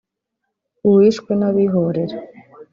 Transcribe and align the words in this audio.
uwishwe 0.87 1.31
n’abihorera 1.39 2.17